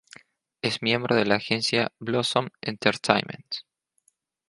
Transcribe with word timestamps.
Es 0.63 0.81
miembro 0.81 1.15
de 1.15 1.25
la 1.25 1.35
agencia 1.35 1.91
"Blossom 1.99 2.47
Entertaiment". 2.61 3.45